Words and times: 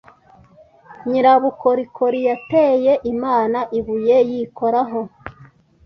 Nyirabukorikori 1.07 2.19
yateye 2.27 2.93
imana 3.13 3.59
ibuye 3.79 4.17
y’ikoraho 4.29 5.01